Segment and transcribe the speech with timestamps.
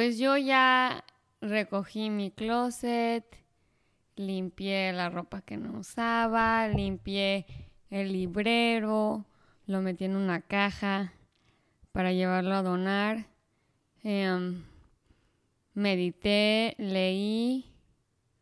[0.00, 1.04] Pues yo ya
[1.42, 3.22] recogí mi closet,
[4.16, 7.44] limpié la ropa que no usaba, limpié
[7.90, 9.26] el librero,
[9.66, 11.12] lo metí en una caja
[11.92, 13.26] para llevarlo a donar.
[14.02, 14.64] Em,
[15.74, 17.66] medité, leí,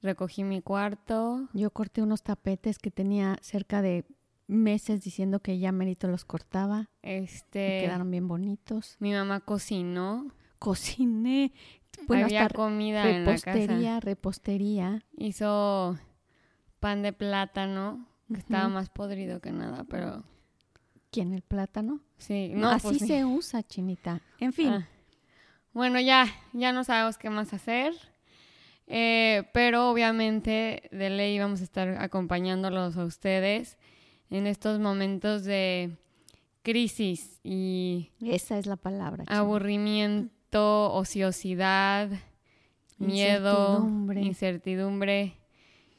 [0.00, 1.48] recogí mi cuarto.
[1.54, 4.04] Yo corté unos tapetes que tenía cerca de
[4.46, 6.88] meses diciendo que ya Merito los cortaba.
[7.02, 8.94] Este, quedaron bien bonitos.
[9.00, 10.37] Mi mamá cocinó.
[10.58, 11.52] Cociné.
[12.06, 14.00] Bueno, Había comida en la casa.
[14.00, 15.98] Repostería, Hizo
[16.80, 20.24] pan de plátano, que estaba más podrido que nada, pero...
[21.10, 22.00] ¿Quién, el plátano?
[22.18, 24.20] Sí, no, Así pues se usa, chinita.
[24.38, 24.68] En fin.
[24.68, 24.88] Ah.
[25.72, 27.94] Bueno, ya, ya no sabemos qué más hacer.
[28.86, 33.76] Eh, pero obviamente de ley vamos a estar acompañándolos a ustedes
[34.30, 35.96] en estos momentos de
[36.62, 38.10] crisis y...
[38.20, 39.24] Esa es la palabra.
[39.28, 42.10] Aburrimiento, ociosidad,
[42.98, 45.34] miedo, incertidumbre.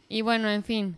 [0.08, 0.98] Y bueno, en fin,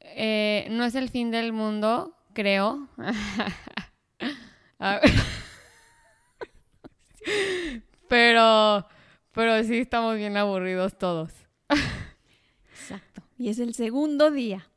[0.00, 2.88] eh, no es el fin del mundo, creo.
[8.08, 8.86] pero,
[9.32, 11.32] pero sí estamos bien aburridos todos.
[12.70, 13.22] Exacto.
[13.38, 14.68] Y es el segundo día.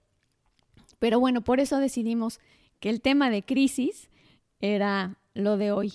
[1.00, 2.40] Pero bueno, por eso decidimos
[2.80, 4.10] que el tema de crisis
[4.60, 5.94] era lo de hoy.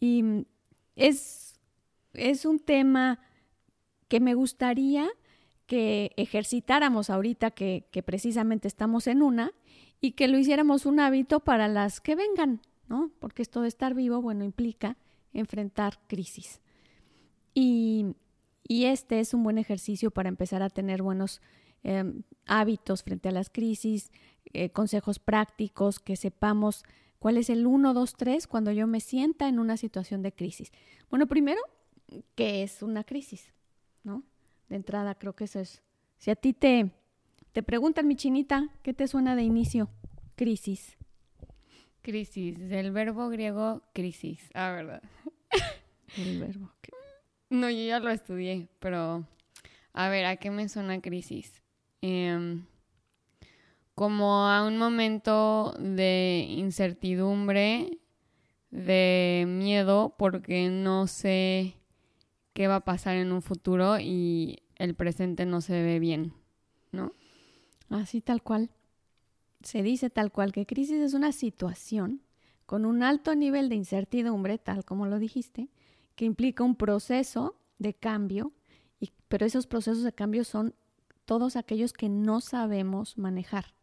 [0.00, 0.46] Y
[0.96, 1.58] es,
[2.12, 3.20] es un tema
[4.08, 5.08] que me gustaría
[5.66, 9.52] que ejercitáramos ahorita que, precisamente estamos en una
[10.00, 13.10] y que lo hiciéramos un hábito para las que vengan, ¿no?
[13.20, 14.96] Porque esto de estar vivo, bueno, implica
[15.32, 16.60] enfrentar crisis.
[17.54, 18.14] Y,
[18.66, 21.40] y este es un buen ejercicio para empezar a tener buenos
[21.84, 24.12] Em, hábitos frente a las crisis,
[24.52, 26.84] eh, consejos prácticos, que sepamos
[27.22, 30.72] cuál es el 1, 2, 3 cuando yo me sienta en una situación de crisis.
[31.08, 31.60] Bueno, primero,
[32.34, 33.52] ¿qué es una crisis?
[34.02, 34.24] ¿No?
[34.68, 35.84] De entrada, creo que eso es.
[36.18, 36.90] Si a ti te,
[37.52, 39.88] te preguntan, mi chinita, ¿qué te suena de inicio?
[40.34, 40.98] Crisis.
[42.00, 44.50] Crisis, del verbo griego crisis.
[44.52, 45.02] Ah, verdad.
[46.16, 46.72] El verbo.
[47.50, 49.24] No, yo ya lo estudié, pero
[49.92, 51.62] a ver, ¿a qué me suena crisis?
[52.00, 52.66] Em,
[53.94, 57.98] como a un momento de incertidumbre,
[58.70, 61.76] de miedo, porque no sé
[62.54, 66.32] qué va a pasar en un futuro y el presente no se ve bien,
[66.90, 67.12] ¿no?
[67.90, 68.70] Así tal cual.
[69.62, 72.22] Se dice tal cual que crisis es una situación
[72.66, 75.68] con un alto nivel de incertidumbre, tal como lo dijiste,
[76.16, 78.52] que implica un proceso de cambio,
[78.98, 80.74] y, pero esos procesos de cambio son
[81.26, 83.74] todos aquellos que no sabemos manejar.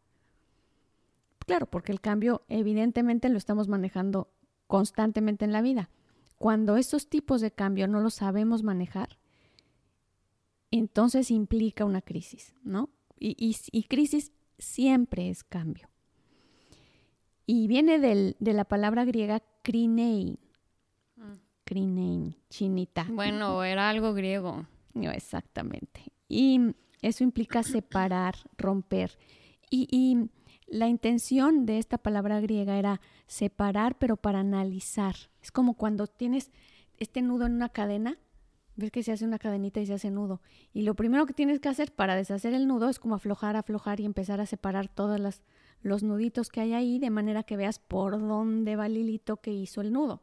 [1.50, 4.32] Claro, porque el cambio evidentemente lo estamos manejando
[4.68, 5.90] constantemente en la vida.
[6.38, 9.18] Cuando estos tipos de cambio no los sabemos manejar,
[10.70, 12.92] entonces implica una crisis, ¿no?
[13.18, 13.56] Y,
[13.90, 15.90] crisis siempre es cambio.
[17.48, 20.38] Y viene de la palabra griega krinein.
[21.64, 23.08] Krinein, chinita.
[23.10, 24.68] Bueno, era algo griego.
[24.94, 26.14] No, exactamente.
[26.28, 29.18] Y eso implica separar, romper.
[29.72, 30.30] Y,
[30.70, 35.16] la intención de esta palabra griega era separar, pero para analizar.
[35.42, 36.52] Es como cuando tienes
[36.98, 38.18] este nudo en una cadena,
[38.76, 40.42] ves que se hace una cadenita y se hace nudo.
[40.74, 44.00] Y lo primero que tienes que hacer para deshacer el nudo es como aflojar, aflojar
[44.00, 45.42] y empezar a separar todos
[45.82, 49.52] los nuditos que hay ahí de manera que veas por dónde va el hilito que
[49.52, 50.22] hizo el nudo.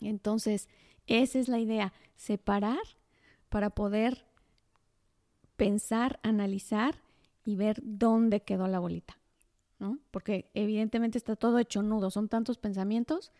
[0.00, 0.68] Entonces,
[1.06, 2.78] esa es la idea, separar
[3.48, 4.26] para poder
[5.56, 7.02] pensar, analizar
[7.44, 9.17] y ver dónde quedó la bolita,
[9.78, 9.98] ¿no?
[10.10, 13.32] Porque evidentemente está todo hecho nudo, son tantos pensamientos,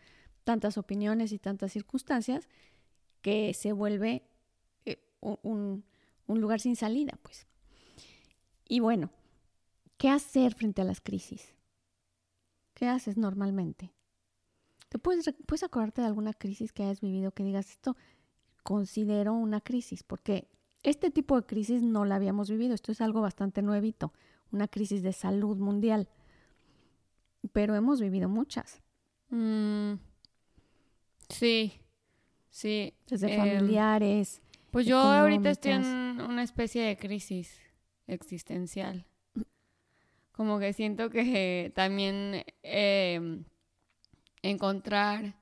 [0.43, 2.47] tantas opiniones y tantas circunstancias
[3.21, 4.23] que se vuelve
[4.85, 5.83] eh, un,
[6.27, 7.47] un lugar sin salida, pues.
[8.67, 9.11] Y bueno,
[9.97, 11.55] ¿qué hacer frente a las crisis?
[12.73, 13.91] ¿Qué haces normalmente?
[14.89, 17.97] ¿Te puedes, puedes acordarte de alguna crisis que hayas vivido que digas esto
[18.63, 20.03] considero una crisis?
[20.03, 20.47] Porque
[20.81, 24.13] este tipo de crisis no la habíamos vivido, esto es algo bastante nuevito,
[24.51, 26.07] una crisis de salud mundial,
[27.51, 28.81] pero hemos vivido muchas.
[29.29, 29.93] Mm,
[31.29, 31.73] sí,
[32.49, 32.93] sí.
[33.07, 34.41] Desde em, familiares.
[34.71, 35.85] Pues yo ahorita estoy en
[36.21, 37.59] una especie de crisis
[38.07, 39.05] existencial.
[40.31, 43.43] Como que siento que también em,
[44.41, 45.35] encontrar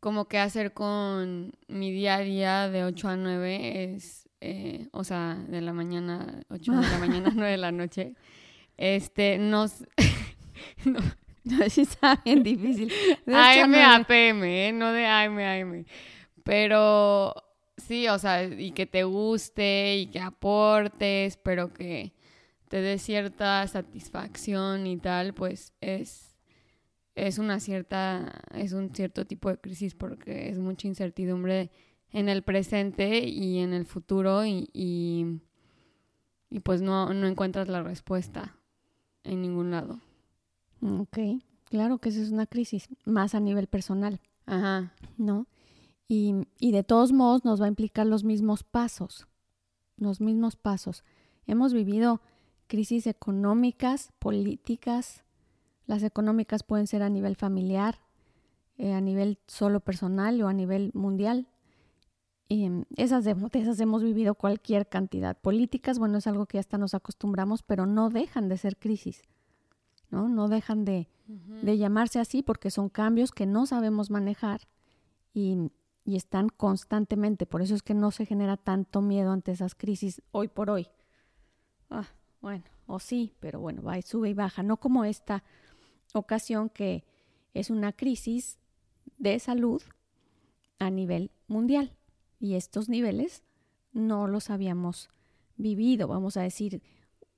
[0.00, 5.02] como qué hacer con mi día a día de 8 a 9 es eh, o
[5.02, 8.14] sea, de la mañana, 8 de la mañana, 9 de la noche,
[8.76, 9.84] este, nos...
[10.84, 11.00] no,
[11.58, 12.92] no, está bien difícil.
[13.26, 14.72] AM a PM, ¿eh?
[14.72, 15.84] no de AM a AM.
[16.42, 17.34] Pero
[17.76, 22.12] sí, o sea, y que te guste y que aportes, pero que
[22.68, 26.36] te dé cierta satisfacción y tal, pues es,
[27.14, 31.70] es una cierta, es un cierto tipo de crisis porque es mucha incertidumbre
[32.10, 35.40] en el presente y en el futuro y, y,
[36.50, 38.56] y pues no, no encuentras la respuesta
[39.22, 40.00] en ningún lado.
[40.82, 41.18] Ok,
[41.64, 44.20] claro que esa es una crisis, más a nivel personal.
[44.46, 44.92] Ajá.
[45.16, 45.46] ¿No?
[46.08, 49.26] Y, y de todos modos nos va a implicar los mismos pasos,
[49.96, 51.04] los mismos pasos.
[51.46, 52.20] Hemos vivido
[52.66, 55.24] crisis económicas, políticas.
[55.86, 58.00] Las económicas pueden ser a nivel familiar,
[58.78, 61.48] eh, a nivel solo personal o a nivel mundial.
[62.48, 65.36] Y mm, esas, de, esas hemos vivido cualquier cantidad.
[65.38, 69.22] Políticas, bueno, es algo que hasta nos acostumbramos, pero no dejan de ser crisis.
[70.10, 70.28] ¿No?
[70.28, 74.62] No dejan de, de llamarse así porque son cambios que no sabemos manejar
[75.34, 75.70] y,
[76.04, 77.46] y, están constantemente.
[77.46, 80.88] Por eso es que no se genera tanto miedo ante esas crisis hoy por hoy.
[81.90, 82.08] Ah,
[82.40, 84.62] bueno, o sí, pero bueno, va y sube y baja.
[84.62, 85.42] No como esta
[86.14, 87.04] ocasión que
[87.54, 88.58] es una crisis
[89.18, 89.82] de salud
[90.78, 91.96] a nivel mundial.
[92.38, 93.42] Y estos niveles
[93.92, 95.08] no los habíamos
[95.56, 96.82] vivido, vamos a decir,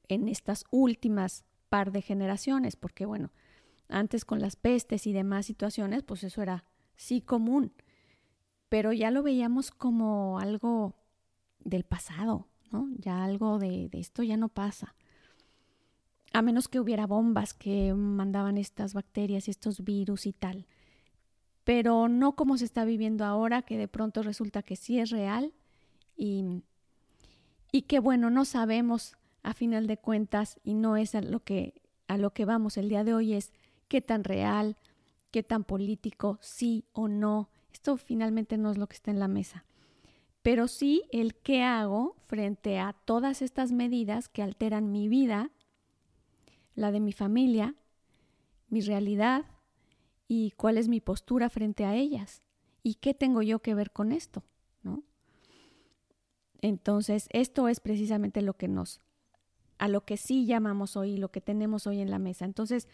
[0.09, 3.31] en estas últimas par de generaciones, porque bueno,
[3.89, 6.65] antes con las pestes y demás situaciones, pues eso era
[6.97, 7.73] sí común,
[8.69, 10.95] pero ya lo veíamos como algo
[11.61, 12.89] del pasado, ¿no?
[12.99, 14.95] Ya algo de, esto ya no pasa.
[16.33, 20.67] A menos que hubiera bombas que mandaban estas bacterias y estos virus y tal.
[21.65, 25.55] Pero no como se está viviendo ahora, que de pronto resulta que sí es real
[26.17, 26.63] y,
[27.73, 31.81] y que bueno, no sabemos a final de cuentas y no es a lo que
[32.09, 33.53] a lo que vamos el día de hoy es
[33.87, 34.77] qué tan real,
[35.31, 37.51] qué tan político, sí o no.
[37.73, 39.67] Esto finalmente no es lo que está en la mesa.
[40.43, 45.51] Pero sí el qué hago frente a todas estas medidas que alteran mi vida,
[46.75, 47.75] la de mi familia,
[48.69, 49.45] mi realidad
[50.27, 52.43] y cuál es mi postura frente a ellas
[52.83, 54.45] y qué tengo yo que ver con esto,
[54.83, 55.03] ¿no?
[56.61, 59.01] Entonces, esto es precisamente lo que nos
[59.79, 62.45] a lo que sí llamamos hoy, lo que tenemos hoy en la mesa.
[62.45, 62.89] Entonces,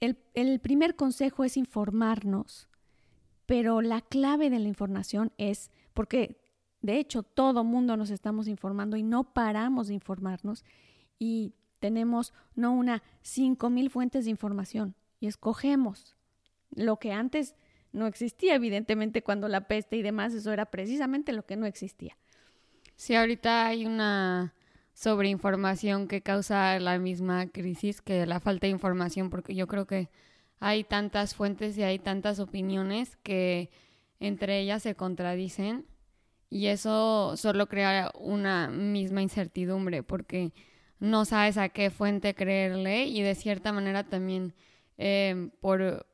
[0.00, 2.68] el, primer consejo es informarnos,
[3.46, 6.40] pero la clave de la información es, porque
[6.82, 10.64] de hecho todo mundo nos estamos informando y no paramos de informarnos
[11.18, 16.16] y tenemos no una, cinco mil fuentes de información y escogemos
[16.70, 17.56] lo que antes
[17.92, 22.16] no existía, evidentemente, cuando la peste y demás, eso era precisamente lo que no existía.
[22.96, 24.54] Sí, ahorita hay una
[24.98, 29.86] sobre información que causa la misma crisis que la falta de información, porque yo creo
[29.86, 30.08] que
[30.58, 33.70] hay tantas fuentes y hay tantas opiniones que
[34.18, 35.86] entre ellas se contradicen
[36.50, 40.52] y eso solo crea una misma incertidumbre porque
[40.98, 44.52] no sabes a qué fuente creerle y de cierta manera también
[44.96, 46.08] eh, por,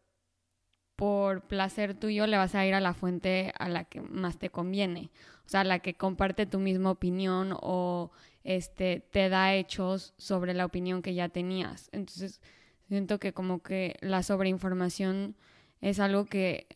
[0.95, 4.51] por placer tuyo le vas a ir a la fuente a la que más te
[4.51, 5.11] conviene,
[5.47, 8.11] o sea, la que comparte tu misma opinión o
[8.45, 11.89] este, te da hechos sobre la opinión que ya tenías.
[11.93, 12.41] Entonces,
[12.89, 15.37] siento que como que la sobreinformación
[15.81, 16.67] es algo que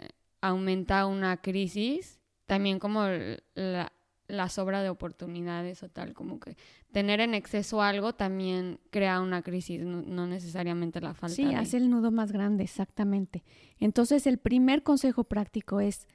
[0.40, 3.04] aumenta una crisis, también como
[3.54, 3.92] la,
[4.28, 6.56] la sobra de oportunidades o tal, como que
[6.92, 11.34] tener en exceso algo también crea una crisis, no, necesariamente la falta.
[11.34, 13.42] Sí, hace el nudo más grande, exactamente.
[13.78, 16.06] Entonces, el primer consejo práctico es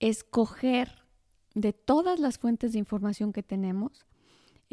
[0.00, 1.04] escoger
[1.54, 4.04] de todas las fuentes de información que tenemos,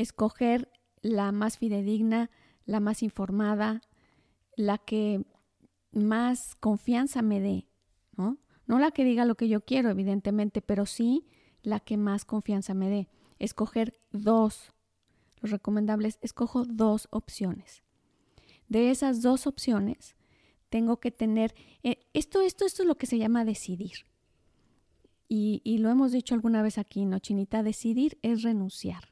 [0.02, 2.30] escoger la más fidedigna,
[2.66, 3.82] la más informada,
[4.56, 5.26] la que
[5.92, 7.68] más confianza me dé,
[8.16, 8.38] ¿no?
[8.66, 11.26] No la que diga lo que yo quiero, evidentemente, pero sí
[11.64, 13.10] la que más confianza me dé.
[13.40, 14.72] Escoger dos.
[15.42, 17.84] Los recomendables, escojo dos opciones.
[18.70, 20.16] De esas dos opciones,
[20.70, 21.54] tengo que tener,
[21.84, 24.06] eh, esto, esto, esto es lo que se llama decidir.
[25.28, 27.64] Y, y lo hemos dicho alguna vez aquí, ¿no, Chinita?
[27.64, 29.11] Decidir es renunciar.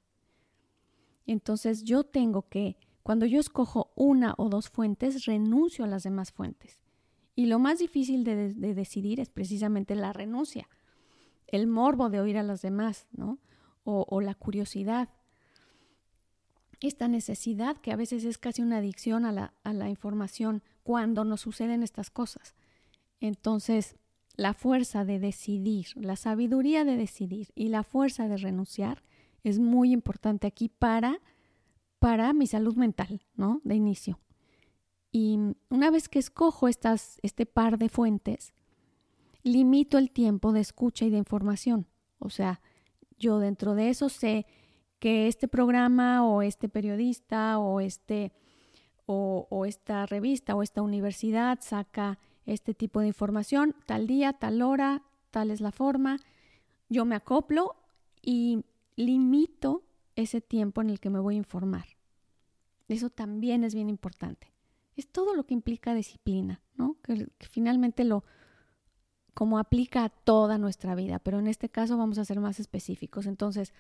[1.30, 6.32] Entonces yo tengo que, cuando yo escojo una o dos fuentes, renuncio a las demás
[6.32, 6.82] fuentes.
[7.36, 10.68] Y lo más difícil de, decidir es precisamente la renuncia,
[11.46, 13.38] el morbo de oír a las demás, ¿no?
[13.84, 15.10] O, la curiosidad.
[16.82, 21.26] Esta necesidad que a veces es casi una adicción a la, a la información cuando
[21.26, 22.56] nos suceden estas cosas.
[23.20, 23.98] Entonces,
[24.36, 29.04] la fuerza de decidir, la sabiduría de decidir y la fuerza de renunciar
[29.44, 31.20] es muy importante aquí para,
[32.00, 33.62] para mi salud mental, ¿no?
[33.64, 34.20] De inicio.
[35.12, 38.54] Y una vez que escojo estas, este par de fuentes,
[39.44, 41.88] limito el tiempo de escucha y de información.
[42.20, 42.62] O sea,
[43.18, 44.46] yo dentro de eso sé
[45.00, 48.34] que este programa o este periodista o este
[49.06, 54.62] o, o, esta revista o esta universidad saca este tipo de información, tal día, tal
[54.62, 56.20] hora, tal es la forma,
[56.90, 57.76] yo me acoplo
[58.22, 58.66] y
[59.00, 61.86] limito ese tiempo en el que me voy a informar.
[62.90, 64.52] Eso también es bien importante.
[64.96, 66.98] Es todo lo que implica disciplina, ¿no?
[67.02, 68.26] Que, finalmente lo,
[69.34, 73.26] como aplica a toda nuestra vida, pero en este caso vamos a ser más específicos.
[73.26, 73.74] Entonces,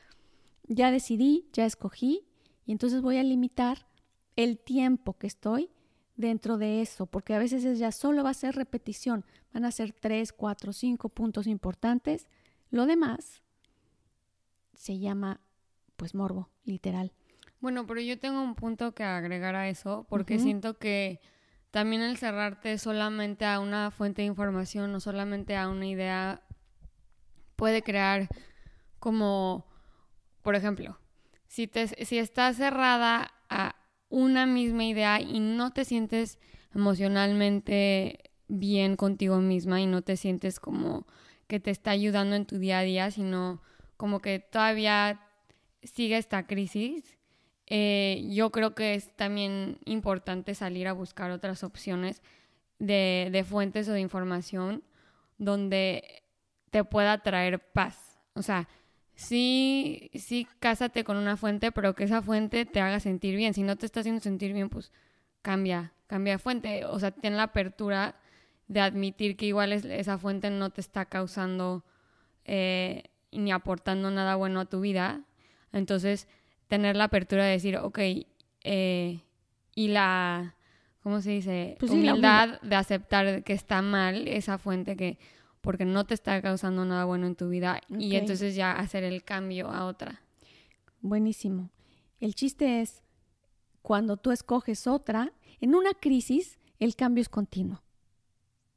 [0.68, 2.26] ya decidí, ya escogí,
[2.66, 3.88] y entonces voy a limitar
[4.36, 5.70] el tiempo que estoy
[6.16, 9.92] dentro de eso, porque a veces ya solo va a ser repetición, van a ser
[9.92, 12.28] tres, cuatro, cinco puntos importantes.
[12.70, 13.42] Lo demás
[14.80, 15.42] se llama,
[15.98, 17.12] pues, morbo, literal.
[17.60, 21.20] Bueno, pero yo tengo un punto que agregar a eso, porque siento que
[21.70, 26.42] también el cerrarte solamente a una fuente de información o solamente a una idea
[27.58, 28.30] puede crear
[29.00, 29.66] como,
[30.42, 30.98] por ejemplo,
[31.48, 33.76] si, te, si estás cerrada a
[34.08, 36.40] una misma idea y no te sientes
[36.74, 41.06] emocionalmente bien contigo misma y no te sientes como
[41.48, 43.62] que te está ayudando en tu día a día, sino
[44.00, 45.20] como que todavía
[45.84, 47.18] sigue esta crisis,
[47.68, 52.22] eh, yo creo que es también importante salir a buscar otras opciones
[52.79, 54.84] de, de, fuentes o de información
[55.38, 56.24] donde
[56.70, 58.18] te pueda traer paz.
[58.36, 58.70] O sea,
[59.15, 63.53] sí, sí, cásate con una fuente, pero que esa fuente te haga sentir bien.
[63.53, 64.94] Si no te está haciendo sentir bien, pues
[65.41, 66.86] cambia, cambia de fuente.
[66.86, 68.15] O sea, ten la apertura
[68.70, 71.84] de admitir que igual es, esa fuente no te está causando
[72.46, 75.22] eh, ni aportando nada bueno a tu vida.
[75.72, 76.28] Entonces,
[76.68, 78.00] tener la apertura de decir, ok,
[78.64, 79.22] eh,
[79.76, 80.56] y la,
[81.02, 81.76] ¿cómo se dice?
[81.80, 85.18] Pues humildad de aceptar que está mal esa fuente que,
[85.62, 89.24] porque no te está causando nada bueno en tu vida y entonces ya hacer el
[89.24, 90.22] cambio a otra.
[91.02, 91.70] Buenísimo.
[92.20, 93.02] El chiste es,
[93.82, 95.32] cuando tú escoges otra,
[95.62, 97.82] en una crisis el cambio es continuo.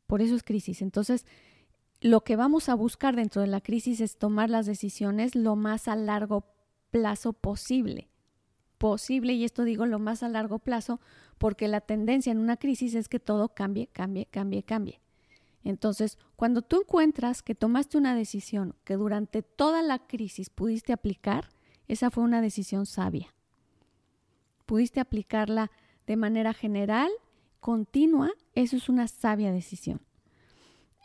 [0.07, 0.83] Por eso es crisis.
[0.83, 1.27] Entonces,
[2.03, 5.87] lo que vamos a buscar dentro de la crisis es tomar las decisiones lo más
[5.87, 6.45] a largo
[6.91, 8.09] plazo posible.
[8.77, 11.01] Posible, y esto digo lo más a largo plazo,
[11.39, 15.01] porque la tendencia en una crisis es que todo cambie, cambie, cambie, cambie.
[15.63, 21.51] Entonces, cuando tú encuentras que tomaste una decisión que durante toda la crisis pudiste aplicar,
[21.87, 23.33] esa fue una decisión sabia.
[24.67, 25.71] Pudiste aplicarla
[26.09, 27.13] de manera general,
[27.61, 30.01] continua, eso es una sabia decisión.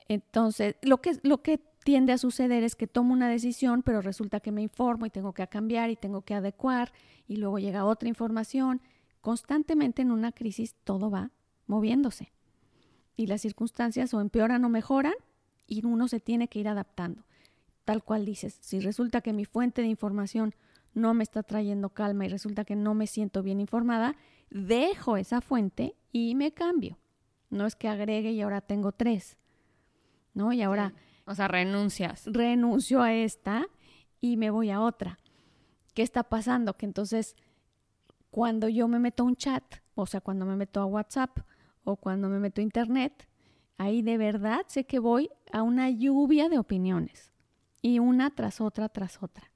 [0.07, 4.39] Entonces, lo que, lo que tiende a suceder es que tomo una decisión, pero resulta
[4.39, 6.91] que me informo y tengo que cambiar y tengo que adecuar
[7.27, 8.81] y luego llega otra información.
[9.21, 11.31] Constantemente en una crisis todo va
[11.65, 12.31] moviéndose
[13.17, 15.13] y las circunstancias o empeoran o mejoran
[15.65, 17.23] y uno se tiene que ir adaptando.
[17.83, 20.53] Tal cual dices, si resulta que mi fuente de información
[20.93, 24.15] no me está trayendo calma y resulta que no me siento bien informada,
[24.49, 26.97] dejo esa fuente y me cambio.
[27.49, 29.37] No es que agregue y ahora tengo tres,
[30.38, 30.53] ¿no?
[30.53, 30.94] Y ahora...
[31.25, 32.24] O sea, renuncias.
[32.25, 33.67] Renuncio a esta
[34.22, 35.20] y me voy a otra.
[35.94, 36.77] ¿Qué está pasando?
[36.77, 37.36] Que entonces,
[38.32, 39.63] cuando yo me meto a un chat,
[39.96, 41.39] o sea, cuando me meto a WhatsApp
[41.84, 43.27] o cuando me meto a Internet,
[43.77, 47.34] ahí de verdad sé que voy a una lluvia de opiniones
[47.82, 49.51] y una tras otra, tras otra.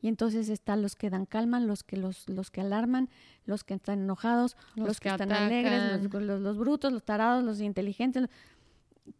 [0.00, 3.08] Y entonces están los que dan calma, los que, los, los que alarman,
[3.46, 7.62] los que están enojados, los, que, están alegres, los, los, los, brutos, los tarados, los
[7.62, 8.28] inteligentes.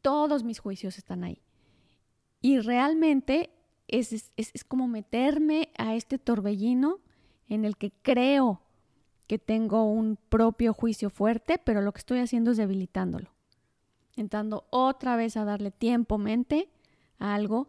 [0.01, 1.43] Todos mis juicios están ahí.
[2.41, 3.51] Y realmente
[3.89, 7.01] es, es, como meterme a este torbellino
[7.49, 8.61] en el que creo
[9.27, 13.31] que tengo un propio juicio fuerte, pero lo que estoy haciendo es debilitándolo.
[14.17, 16.69] Entrando otra vez a darle tiempo, mente,
[17.19, 17.69] a algo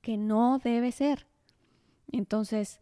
[0.00, 1.26] que no debe ser.
[2.10, 2.80] Entonces,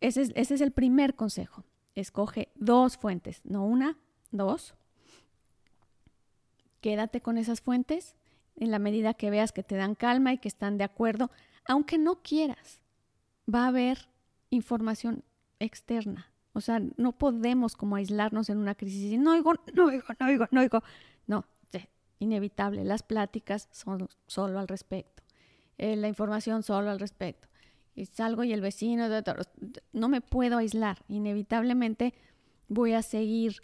[0.00, 1.64] ese es, ese es el primer consejo.
[1.94, 3.98] Escoge dos fuentes, no una,
[4.30, 4.74] dos.
[6.82, 8.16] Quédate con esas fuentes
[8.56, 11.30] en la medida que veas que te dan calma y que están de acuerdo,
[11.64, 12.82] aunque no quieras,
[13.52, 14.08] va a haber
[14.50, 15.24] información
[15.60, 16.30] externa.
[16.52, 20.26] O sea, no podemos como aislarnos en una crisis y no oigo, no oigo, no
[20.26, 20.82] oigo, no oigo.
[21.26, 21.46] No,
[22.18, 22.84] inevitable.
[22.84, 25.22] Las pláticas son solo al respecto.
[25.78, 27.48] Eh, la información solo al respecto.
[28.12, 29.06] Salgo y el vecino,
[29.92, 31.04] no me puedo aislar.
[31.08, 32.14] Inevitablemente
[32.68, 33.60] voy a seguir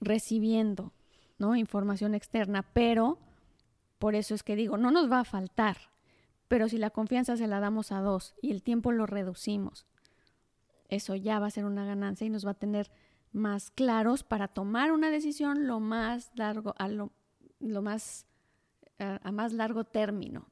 [0.00, 0.92] recibiendo
[1.38, 1.56] ¿no?
[1.56, 3.18] información externa, pero
[3.98, 5.76] por eso es que digo, no nos va a faltar,
[6.48, 9.86] pero si la confianza se la damos a dos y el tiempo lo reducimos,
[10.88, 12.90] eso ya va a ser una ganancia y nos va a tener
[13.32, 17.12] más claros para tomar una decisión lo más largo, a lo,
[17.82, 18.26] más,
[18.98, 20.48] a, más largo término.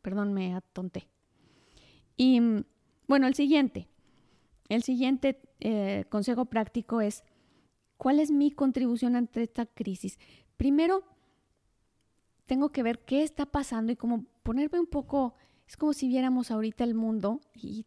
[0.00, 1.08] Perdón, me atonté.
[2.16, 2.40] Y
[3.06, 3.88] bueno, el siguiente.
[4.68, 7.24] El siguiente eh, consejo práctico es,
[8.00, 10.18] ¿cuál es mi contribución ante esta crisis?
[10.56, 11.04] Primero,
[12.46, 15.34] tengo que ver qué está pasando y como ponerme un poco,
[15.68, 17.84] es como si viéramos ahorita el mundo y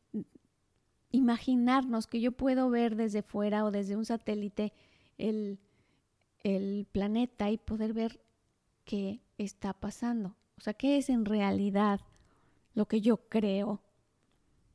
[1.09, 4.71] imaginarnos que yo puedo ver desde fuera o desde un satélite
[5.17, 5.59] el,
[6.43, 8.21] el planeta y poder ver
[8.85, 10.35] qué está pasando.
[10.59, 12.01] O sea, qué es en realidad
[12.75, 13.81] lo que yo creo.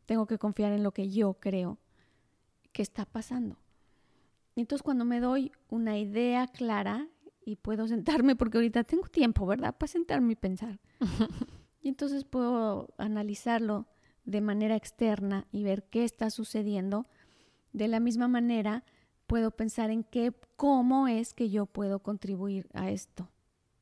[0.05, 1.79] Tengo que confiar en lo que yo creo
[2.73, 3.57] que está pasando.
[4.63, 7.07] Entonces, cuando me doy una idea clara
[7.45, 9.77] y puedo sentarme, porque ahorita tengo tiempo, ¿verdad?
[9.77, 10.81] Para sentarme y pensar.
[11.81, 13.87] y entonces puedo analizarlo
[14.25, 17.07] de manera externa y ver qué está sucediendo.
[17.73, 18.85] De la misma manera,
[19.29, 23.31] puedo pensar en qué, cómo es que yo puedo contribuir a esto.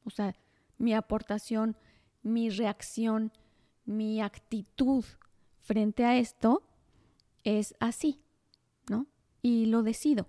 [0.04, 0.34] O sea,
[0.76, 1.76] mi aportación,
[2.22, 3.32] mi reacción,
[3.86, 5.04] mi actitud
[5.58, 6.62] frente a esto
[7.44, 8.20] es así,
[8.90, 9.06] ¿no?
[9.40, 10.28] Y lo decido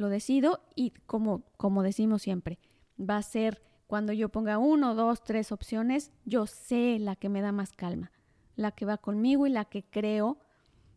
[0.00, 2.58] lo decido y como, como decimos siempre,
[2.98, 7.40] va a ser cuando yo ponga uno, dos, tres opciones, yo sé la que me
[7.40, 8.10] da más calma,
[8.56, 10.38] la que va conmigo y la que creo,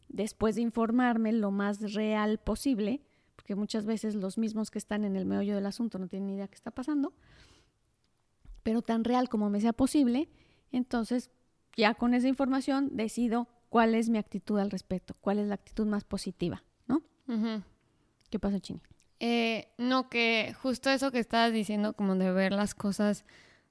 [0.09, 3.01] después de informarme lo más real posible,
[3.35, 6.35] porque muchas veces los mismos que están en el meollo del asunto no tienen ni
[6.35, 7.13] idea qué está pasando,
[8.61, 10.29] pero tan real como me sea posible,
[10.71, 11.31] entonces
[11.75, 15.87] ya con esa información decido cuál es mi actitud al respecto, cuál es la actitud
[15.87, 17.01] más positiva, ¿no?
[18.29, 18.81] ¿Qué pasa, Chini?
[19.25, 23.23] Eh, no, que justo eso que estabas diciendo, como de ver las cosas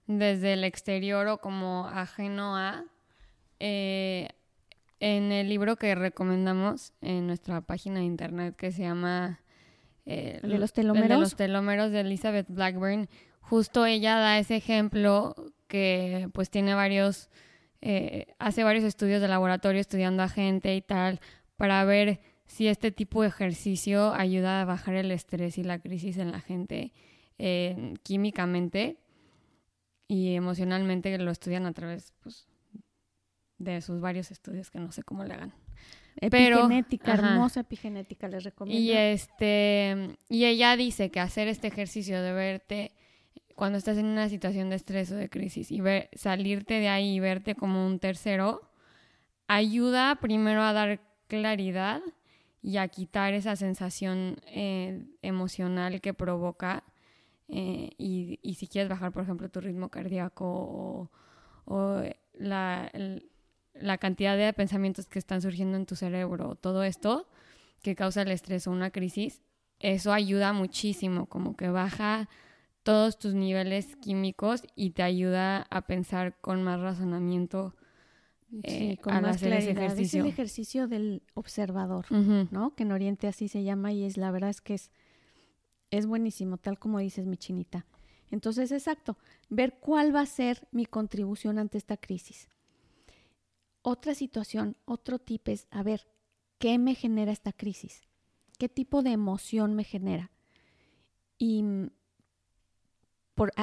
[0.06, 2.86] desde el exterior o como ajeno a,
[3.60, 4.30] eh,
[4.98, 9.40] en el libro que recomendamos en nuestra página de internet que se llama
[10.06, 11.08] eh, de los telómeros?
[11.10, 13.10] de los telómeros de Elizabeth Blackburn,
[13.42, 15.34] justo ella da ese ejemplo
[15.68, 17.28] que pues tiene varios,
[18.38, 21.20] hace varios estudios de laboratorio estudiando a gente y tal,
[21.58, 22.20] para ver
[22.52, 26.40] si este tipo de ejercicio ayuda a bajar el estrés y la crisis en la
[26.40, 26.92] gente
[27.38, 28.98] eh, químicamente
[30.06, 32.46] y emocionalmente, lo estudian a través pues,
[33.56, 35.54] de sus varios estudios que no sé cómo le hagan.
[36.20, 38.82] Epigenética, hermosa epigenética, les recomiendo.
[38.82, 42.92] Y, este, y ella dice que hacer este ejercicio de verte
[43.54, 47.14] cuando estás en una situación de estrés o de crisis y ver, salirte de ahí
[47.14, 48.60] y verte como un tercero,
[49.48, 52.02] ayuda primero a dar claridad
[52.62, 56.84] y a quitar esa sensación eh, emocional que provoca.
[57.48, 61.10] Eh, y, si quieres bajar, por ejemplo, tu ritmo cardíaco
[61.66, 62.02] o,
[62.34, 62.90] la,
[63.74, 67.28] la, cantidad de pensamientos que están surgiendo en tu cerebro, todo esto
[67.82, 69.42] que causa el estrés o una crisis,
[69.80, 72.28] eso ayuda muchísimo, como que baja
[72.84, 77.74] todos tus niveles químicos y te ayuda a pensar con más razonamiento
[78.62, 79.98] eh, con más claridad.
[79.98, 82.74] Es el ejercicio del observador, ¿no?
[82.74, 84.90] Que en Oriente así se llama y es la verdad es que es,
[85.90, 87.86] es buenísimo, tal como dices, mi chinita.
[88.30, 89.18] Entonces, exacto,
[89.50, 92.48] ver cuál va a ser mi contribución ante esta crisis.
[93.82, 96.06] Otra situación, otro tip es, a ver,
[96.58, 98.02] ¿qué me genera esta crisis?
[98.58, 100.30] ¿Qué tipo de emoción me genera?
[101.36, 101.64] Y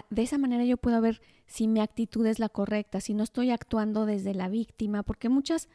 [0.10, 3.52] de esa manera yo puedo ver si mi actitud es la correcta, si no estoy
[3.52, 5.70] actuando desde la víctima, porque muchas,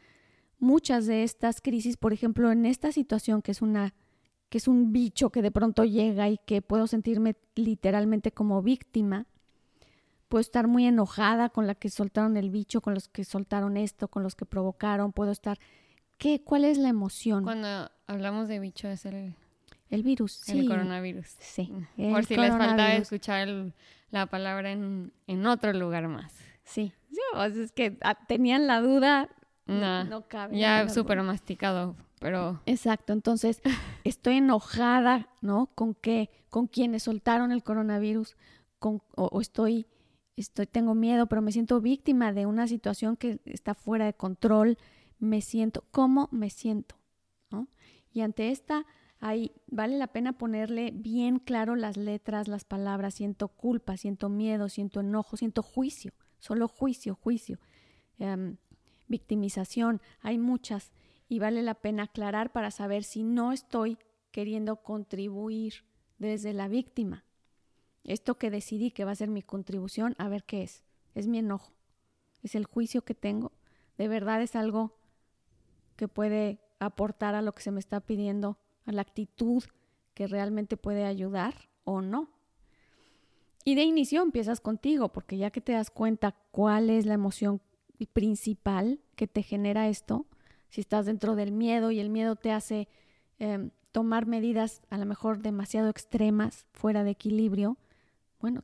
[0.59, 3.93] muchas de estas crisis, por ejemplo, en esta situación que es una
[4.49, 9.25] que es un bicho que de pronto llega y que puedo sentirme literalmente como víctima,
[10.29, 14.07] puedo estar muy enojada con la que soltaron el bicho, con los que soltaron esto,
[14.07, 15.59] con los que provocaron, puedo estar
[16.17, 17.43] ¿qué cuál es la emoción?
[17.43, 19.35] Cuando hablamos de bicho es el
[19.95, 20.59] el virus, sí.
[20.59, 21.25] El coronavirus.
[21.39, 21.71] Sí.
[21.97, 23.47] Por si les faltaba escuchar
[24.11, 26.33] la palabra en, otro lugar más.
[26.63, 26.93] Sí.
[27.53, 29.29] es que ah, tenían la duda.
[29.65, 30.57] No, no cabe.
[30.57, 32.61] Ya súper masticado, pero...
[32.65, 33.13] Exacto.
[33.13, 33.61] Entonces,
[34.03, 35.67] estoy enojada, ¿no?
[35.75, 36.29] ¿Con qué?
[36.49, 38.37] Con quienes soltaron el coronavirus.
[38.79, 39.87] Con, o, estoy,
[40.35, 44.77] estoy, tengo miedo, pero me siento víctima de una situación que está fuera de control.
[45.17, 46.95] Me siento, ¿cómo me siento?
[47.49, 47.67] ¿no?
[48.13, 48.85] Y ante esta
[49.27, 53.15] Ahí vale la pena ponerle bien claro las letras, las palabras.
[53.15, 56.13] Siento culpa, siento miedo, siento enojo, siento juicio.
[56.37, 57.59] Solo juicio, juicio.
[58.19, 58.57] Em,
[59.07, 59.99] victimización.
[60.21, 60.91] Hay muchas.
[61.27, 63.97] Y vale la pena aclarar para saber si no estoy
[64.29, 65.85] queriendo contribuir
[66.19, 67.25] desde la víctima.
[68.03, 70.83] Esto que decidí que va a ser mi contribución, a ver qué es.
[71.15, 71.73] Es mi enojo.
[72.43, 73.53] Es el juicio que tengo.
[73.97, 74.99] De verdad es algo
[75.95, 79.63] que puede aportar a lo que se me está pidiendo a la actitud
[80.13, 82.29] que realmente puede ayudar o no.
[83.63, 87.61] Y de inicio empiezas contigo, porque ya que te das cuenta cuál es la emoción
[88.13, 90.27] principal que te genera esto,
[90.69, 92.87] si estás dentro del miedo y el miedo te hace
[93.39, 97.77] em, tomar medidas a lo mejor demasiado extremas, fuera de equilibrio,
[98.39, 98.63] bueno,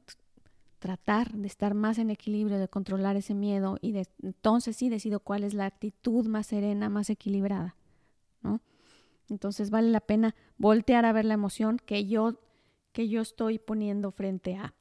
[0.79, 5.19] tratar de estar más en equilibrio, de controlar ese miedo y de, entonces sí decido
[5.19, 7.75] cuál es la actitud más serena, más equilibrada,
[8.41, 8.61] ¿no?
[9.31, 12.37] Entonces vale la pena voltear a ver la emoción que yo
[12.91, 14.73] que yo estoy poniendo frente a.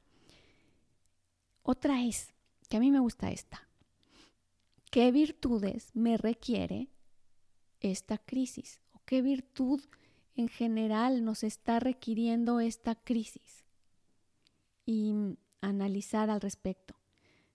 [1.63, 2.33] Otra es,
[2.69, 3.67] que a mí me gusta esta.
[4.89, 6.89] ¿Qué virtudes me requiere
[7.79, 8.81] esta crisis?
[8.93, 9.81] ¿O qué virtud
[10.35, 13.63] en general nos está requiriendo esta crisis?
[14.85, 15.13] Y
[15.61, 16.95] analizar al respecto.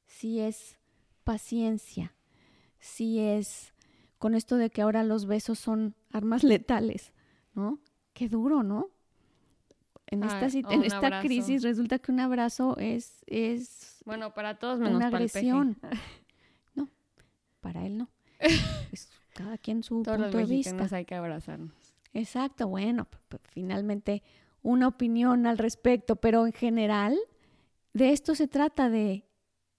[0.06, 0.78] Si es
[1.24, 2.14] paciencia,
[2.78, 3.74] si es
[4.18, 7.12] con esto de que ahora los besos son armas letales,
[7.54, 7.78] ¿no?
[8.12, 8.90] Qué duro, ¿no?
[10.06, 14.96] En esta, en esta crisis resulta que un abrazo es, es bueno para todos menos
[14.96, 15.76] una agresión.
[16.74, 16.88] no,
[17.60, 18.08] para él no.
[19.34, 20.86] cada quien su punto de vista.
[20.92, 21.72] hay que abrazarnos.
[22.14, 23.08] Exacto, bueno,
[23.50, 24.22] finalmente
[24.62, 27.18] una opinión al respecto, pero en general
[27.92, 29.26] de esto se trata de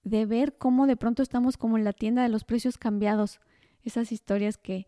[0.08, 3.40] de ver cómo de pronto estamos como en la tienda de los precios cambiados.
[3.88, 4.88] Esas historias que,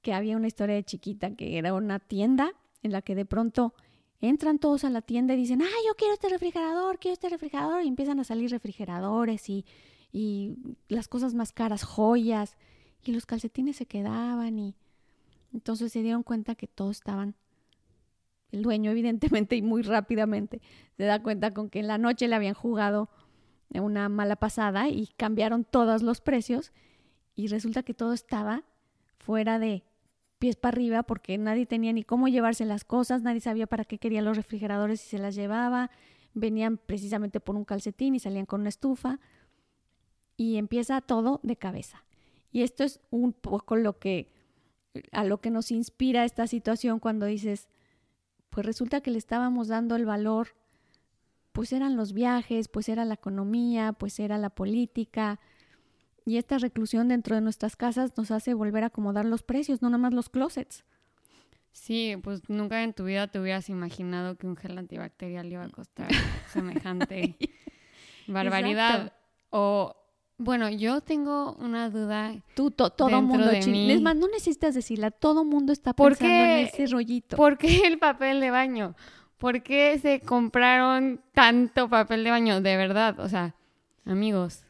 [0.00, 3.74] que había una historia de chiquita que era una tienda en la que de pronto
[4.20, 7.82] entran todos a la tienda y dicen, ah, yo quiero este refrigerador, quiero este refrigerador,
[7.82, 9.64] y empiezan a salir refrigeradores y,
[10.12, 10.54] y
[10.88, 12.56] las cosas más caras, joyas,
[13.02, 14.76] y los calcetines se quedaban y
[15.52, 17.34] entonces se dieron cuenta que todos estaban,
[18.52, 20.60] el dueño evidentemente y muy rápidamente
[20.96, 23.08] se da cuenta con que en la noche le habían jugado
[23.70, 26.72] una mala pasada y cambiaron todos los precios
[27.40, 28.64] y resulta que todo estaba
[29.18, 29.82] fuera de
[30.38, 33.98] pies para arriba porque nadie tenía ni cómo llevarse las cosas, nadie sabía para qué
[33.98, 35.90] querían los refrigeradores y se las llevaba,
[36.34, 39.20] venían precisamente por un calcetín y salían con una estufa
[40.36, 42.04] y empieza todo de cabeza.
[42.52, 44.32] Y esto es un poco lo que
[45.12, 47.68] a lo que nos inspira esta situación cuando dices,
[48.50, 50.56] pues resulta que le estábamos dando el valor,
[51.52, 55.38] pues eran los viajes, pues era la economía, pues era la política,
[56.30, 59.90] y esta reclusión dentro de nuestras casas nos hace volver a acomodar los precios, no
[59.90, 60.84] nada más los closets.
[61.72, 65.68] Sí, pues nunca en tu vida te hubieras imaginado que un gel antibacterial iba a
[65.68, 66.08] costar
[66.52, 67.36] semejante
[68.28, 69.12] barbaridad.
[69.50, 69.96] O,
[70.38, 72.36] bueno, yo tengo una duda.
[72.54, 73.90] Tú, todo mundo, de mí.
[73.90, 77.36] Es más, no necesitas decirla, todo mundo está pensando en ese rollito.
[77.36, 78.94] ¿Por qué el papel de baño?
[79.36, 82.60] ¿Por qué se compraron tanto papel de baño?
[82.60, 83.56] De verdad, o sea,
[84.04, 84.64] amigos,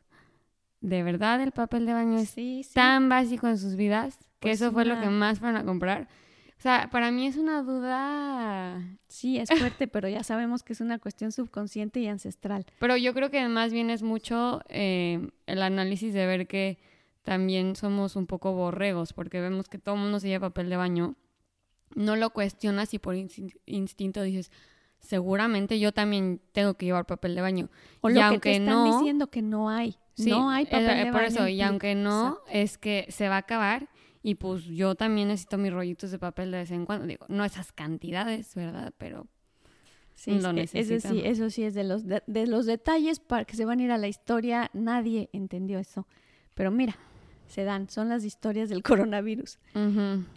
[0.81, 4.19] ¿de verdad el papel de baño es tan básico en sus vidas?
[4.41, 6.09] Que pues eso fue lo que más fueron a comprar.
[6.61, 8.83] O sea, para mí es una duda.
[9.09, 12.67] Sí, es fuerte, pero ya sabemos que es una cuestión subconsciente y ancestral.
[12.79, 16.79] Pero yo creo que más bien es mucho eh, el análisis de ver que
[17.23, 20.77] también somos un poco borregos, porque vemos que todo el mundo se lleva papel de
[20.77, 21.15] baño.
[21.95, 24.51] No lo cuestionas y por instinto dices,
[24.99, 27.69] seguramente yo también tengo que llevar papel de baño.
[28.03, 29.97] O lo que te están diciendo que no hay.
[30.19, 31.13] No hay papel de baño.
[31.13, 33.89] Por eso, y aunque no, es que se va a acabar
[34.23, 37.07] y pues yo también necesito mis rollitos de papel de vez en cuando.
[37.07, 38.93] Digo, no esas cantidades, ¿verdad?
[38.99, 39.27] Pero
[40.15, 40.95] sí, lo necesito.
[40.95, 43.83] Eso sí, eso sí es de los, de, los detalles para que se van a
[43.83, 44.71] ir a la historia.
[44.75, 46.07] Nadie entendió eso.
[46.55, 46.97] Pero mira,
[47.49, 49.59] se dan, son las historias del coronavirus.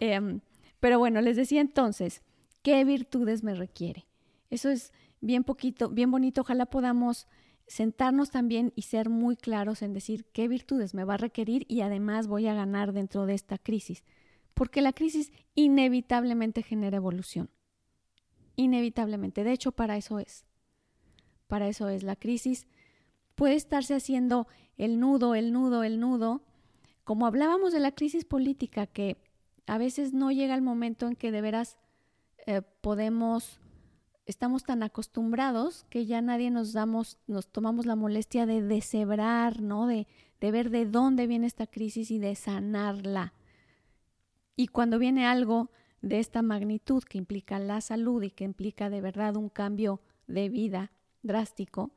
[0.00, 0.40] Em,
[0.80, 2.22] pero bueno, les decía entonces,
[2.62, 4.06] ¿qué virtudes me requiere?
[4.48, 6.40] Eso es bien poquito, bien bonito.
[6.40, 7.26] Ojalá podamos
[7.66, 11.80] sentarnos también y ser muy claros en decir qué virtudes me va a requerir y
[11.80, 14.04] además voy a ganar dentro de esta crisis.
[14.54, 17.50] Porque la crisis inevitablemente genera evolución.
[18.56, 19.42] Inevitablemente.
[19.42, 20.44] De hecho, para eso es.
[21.48, 22.02] Para eso es.
[22.02, 22.66] La crisis
[23.34, 24.46] puede estarse haciendo
[24.76, 26.42] el nudo, el nudo, el nudo.
[27.02, 29.16] Como hablábamos de la crisis política, que
[29.66, 31.78] a veces no llega el momento en que de veras
[32.46, 33.60] eh, podemos
[34.26, 39.86] estamos tan acostumbrados que ya nadie nos damos, nos tomamos la molestia de deshebrar, ¿no?
[39.86, 40.06] De,
[40.40, 43.32] ver de dónde viene esta crisis y de sanarla.
[44.56, 45.70] Y cuando viene algo
[46.02, 50.50] de esta magnitud que implica la salud y que implica de verdad un cambio de
[50.50, 51.92] vida drástico,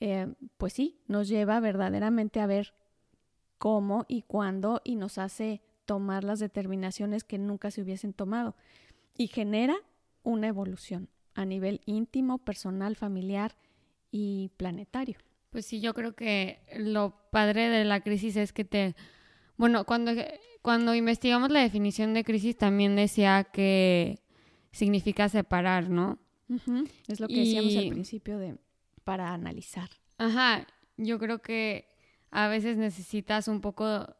[0.00, 2.72] eh, pues sí, nos lleva verdaderamente a ver
[3.58, 8.54] cómo y cuándo y nos hace tomar las determinaciones que nunca se hubiesen tomado
[9.14, 9.76] y genera
[10.22, 13.54] una evolución a nivel íntimo, personal, familiar
[14.10, 15.18] y planetario.
[15.50, 18.96] Pues sí, yo creo que lo padre de la crisis es que te...
[19.56, 20.10] Bueno, cuando,
[20.62, 24.18] cuando investigamos la definición de crisis también decía que
[24.72, 26.18] significa separar, ¿no?
[27.06, 28.56] Es lo que decíamos al principio de
[29.04, 29.90] para analizar.
[30.16, 31.88] Ajá, yo creo que
[32.32, 34.12] a veces necesitas un poco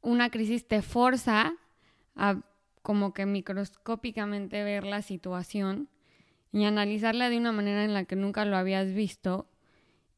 [0.00, 1.52] una crisis te forza
[2.16, 2.40] a
[2.80, 5.89] como que microscópicamente ver la situación
[6.52, 9.46] y analizarla de una manera en la que nunca lo habías visto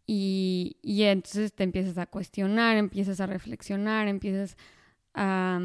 [0.06, 4.56] y, entonces te empiezas a cuestionar, empiezas a reflexionar, empiezas
[5.14, 5.60] a,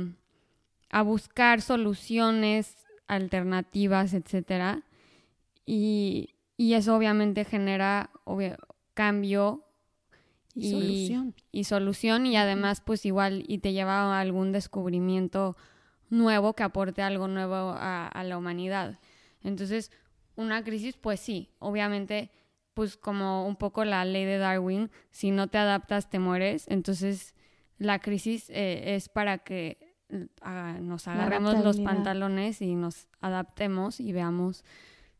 [1.03, 4.83] buscar soluciones alternativas, etcétera.
[5.65, 8.09] Y, eso obviamente genera
[8.93, 9.63] cambio
[10.55, 11.35] y, solución.
[11.51, 15.55] Y solución y además pues igual y te lleva a algún descubrimiento
[16.09, 18.97] nuevo que aporte algo nuevo a, a la humanidad.
[19.43, 19.91] Entonces,
[20.37, 22.31] una crisis pues sí, obviamente
[22.73, 27.33] pues como un poco la ley de Darwin, si no te adaptas te mueres, entonces
[27.79, 29.95] la crisis eh, es para que
[30.41, 34.63] ah, nos agarremos los pantalones y nos adaptemos y veamos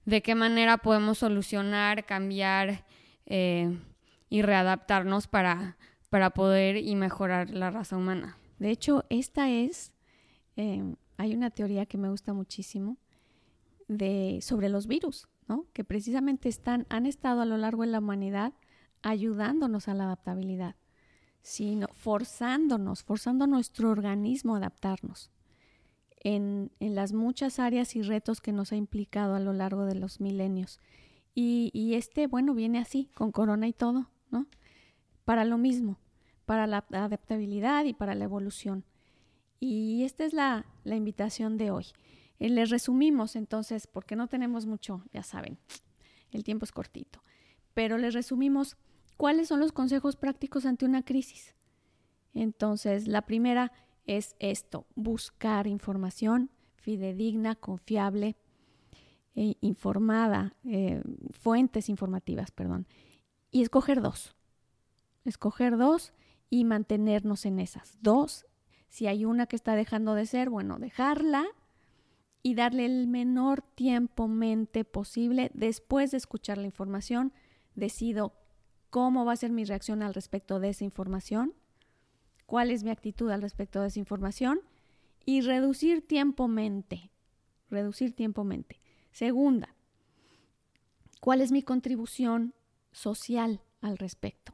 [0.05, 2.85] de qué manera podemos solucionar, cambiar
[3.25, 3.77] eh,
[4.29, 5.77] y readaptarnos para,
[6.09, 8.37] para poder y mejorar la raza humana.
[8.59, 9.91] De hecho, esta es,
[10.55, 12.97] em, hay una teoría que me gusta muchísimo
[13.87, 15.27] de, sobre los virus,
[15.73, 16.49] que precisamente
[16.89, 18.53] han estado a lo largo de la humanidad
[19.01, 20.75] ayudándonos a la adaptabilidad,
[21.41, 25.31] sino forzándonos, forzando nuestro organismo a adaptarnos
[26.19, 30.19] en, las muchas áreas y retos que nos ha implicado a lo largo de los
[30.19, 30.79] milenios.
[31.33, 34.47] Y, y este, bueno, viene así, con corona y todo, ¿no?
[35.23, 35.99] Para lo mismo,
[36.45, 38.83] para la adaptabilidad y para la evolución.
[39.59, 41.85] Y esta es la, invitación de hoy.
[42.39, 45.57] Eh, les resumimos entonces, porque no tenemos mucho, ya saben,
[46.31, 47.23] el tiempo es cortito,
[47.73, 48.77] pero les resumimos
[49.17, 51.55] cuáles son los consejos prácticos ante una crisis.
[52.33, 53.71] Entonces, la primera
[54.05, 58.37] es esto, buscar información fidedigna, confiable,
[59.37, 62.87] e informada, eh, fuentes informativas, perdón,
[63.51, 64.35] y escoger dos.
[65.25, 66.11] Escoger dos
[66.49, 67.99] y mantenernos en esas.
[68.01, 68.47] Dos,
[68.89, 71.45] si hay una que está dejando de ser, bueno, dejarla
[72.47, 77.33] y darle el menor tiempo mente posible después de escuchar la información.
[77.75, 78.31] Decido
[78.89, 81.53] cómo va a ser mi reacción al respecto de esa información,
[82.45, 84.61] cuál es mi actitud al respecto de esa información
[85.25, 87.11] y reducir tiempo mente.
[87.69, 88.79] Reducir tiempo mente.
[89.11, 89.75] Segunda,
[91.19, 92.53] ¿cuál es mi contribución
[92.93, 94.53] social al respecto.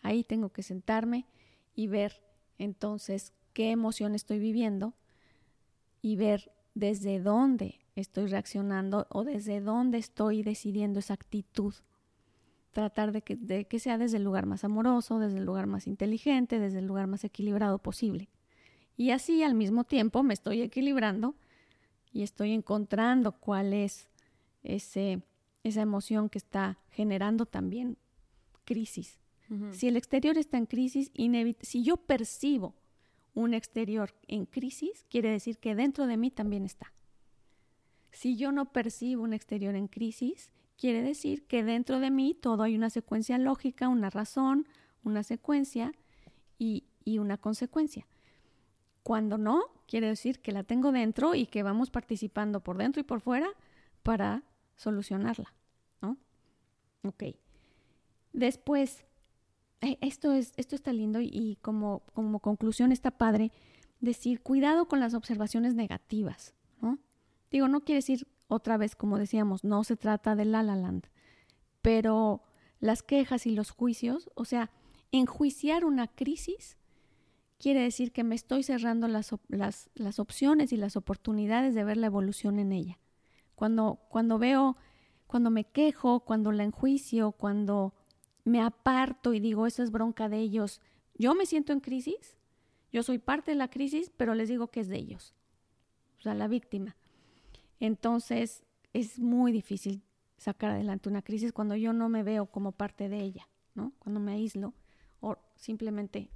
[0.00, 1.26] Ahí tengo que sentarme
[1.74, 2.22] y ver
[2.56, 4.94] entonces qué emoción estoy viviendo
[6.00, 11.74] y ver desde dónde estoy reaccionando o desde dónde estoy decidiendo esa actitud.
[12.72, 15.86] Tratar de que, de que sea desde el lugar más amoroso, desde el lugar más
[15.86, 18.28] inteligente, desde el lugar más equilibrado posible.
[18.96, 21.36] Y así al mismo tiempo me estoy equilibrando
[22.12, 24.08] y estoy encontrando cuál es
[24.62, 25.22] ese
[25.64, 27.96] esa emoción que está generando también
[28.64, 29.18] crisis.
[29.70, 31.12] Si el exterior está en crisis,
[31.60, 32.74] si yo percibo
[33.34, 36.92] un exterior en crisis, quiere decir que dentro de mí también está.
[38.12, 42.62] Si yo no percibo un exterior en crisis, quiere decir que dentro de mí todo
[42.62, 44.68] hay una secuencia lógica, una razón,
[45.02, 45.92] una secuencia
[46.58, 46.84] y,
[47.18, 48.06] una consecuencia.
[49.02, 53.04] Cuando no, quiere decir que la tengo dentro y que vamos participando por dentro y
[53.04, 53.48] por fuera
[54.02, 54.42] para
[54.76, 55.52] solucionarla,
[56.00, 56.16] ¿no?
[57.02, 57.24] Ok.
[58.32, 59.04] Después,
[60.00, 63.52] esto, es, esto está lindo y, como, como conclusión está padre
[64.00, 66.98] decir, cuidado con las observaciones negativas, ¿no?
[67.50, 71.06] Digo, no quiere decir otra vez, como decíamos, no se trata de La La Land,
[71.82, 72.42] pero
[72.80, 74.70] las quejas y los juicios, o sea,
[75.12, 76.76] enjuiciar una crisis
[77.58, 81.96] quiere decir que me estoy cerrando las, las, las opciones y las oportunidades de ver
[81.96, 82.98] la evolución en ella.
[83.54, 84.76] Cuando, cuando veo,
[85.26, 87.94] cuando me quejo, cuando la enjuicio, cuando
[88.44, 90.80] me aparto y digo, esa es bronca de ellos,
[91.16, 92.36] yo me siento en crisis,
[92.92, 95.34] yo soy parte de la crisis, pero les digo que es de ellos,
[96.18, 96.96] o sea, la víctima.
[97.80, 100.02] Entonces, es muy difícil
[100.36, 103.92] sacar adelante una crisis cuando yo no me veo como parte de ella, ¿no?
[103.98, 104.74] Cuando me aíslo
[105.20, 106.30] o simplemente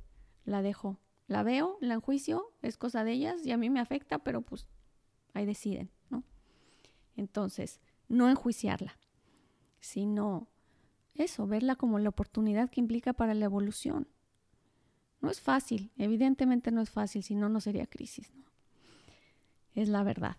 [0.44, 4.18] la dejo, la veo, la enjuicio, es cosa de ellas y a mí me afecta,
[4.18, 4.66] pero pues
[5.34, 5.90] ahí deciden.
[7.16, 8.96] Entonces, no enjuiciarla,
[9.80, 10.48] sino
[11.18, 14.08] eso, verla como la oportunidad que implica para la evolución.
[15.20, 18.32] No es fácil, evidentemente no es fácil, si no, no sería crisis.
[19.74, 20.36] Es la verdad.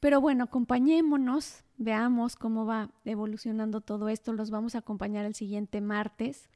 [0.00, 4.32] Pero bueno, acompañémonos, veamos cómo va evolucionando todo esto.
[4.32, 6.48] Los vamos a acompañar el siguiente martes,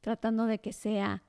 [0.00, 1.22] tratando de que sea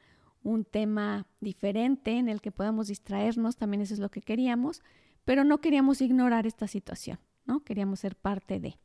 [0.43, 4.81] un tema diferente en el que podamos distraernos, también eso es lo que queríamos,
[5.25, 7.19] pero no queríamos ignorar esta situación.
[7.45, 7.63] ¿no?
[7.63, 8.77] Queríamos ser parte de.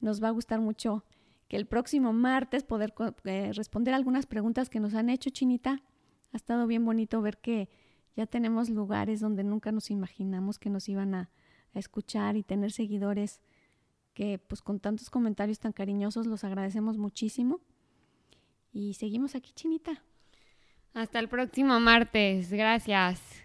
[0.00, 1.04] Nos va a gustar mucho
[1.56, 5.82] el próximo martes poder eh, responder algunas preguntas que nos han hecho, Chinita.
[6.32, 7.68] Ha estado bien bonito ver que
[8.16, 11.30] ya tenemos lugares donde nunca nos imaginamos que nos iban a,
[11.74, 13.40] a escuchar y tener seguidores
[14.14, 17.60] que pues con tantos comentarios tan cariñosos los agradecemos muchísimo.
[18.72, 20.02] Y seguimos aquí, Chinita.
[20.94, 22.52] Hasta el próximo martes.
[22.52, 23.43] Gracias.